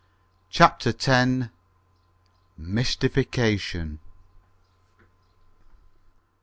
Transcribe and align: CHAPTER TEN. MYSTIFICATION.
CHAPTER 0.49 0.93
TEN. 0.93 1.51
MYSTIFICATION. 2.57 3.99